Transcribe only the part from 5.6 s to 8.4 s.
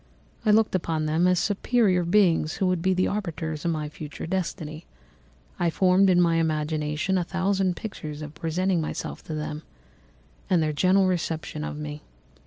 formed in my imagination a thousand pictures of